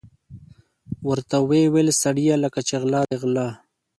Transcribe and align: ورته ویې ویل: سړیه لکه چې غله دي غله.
ورته 1.09 1.35
ویې 1.47 1.65
ویل: 1.73 1.89
سړیه 2.01 2.35
لکه 2.43 2.59
چې 2.67 2.75
غله 2.81 2.99
دي 3.09 3.15
غله. 3.21 3.47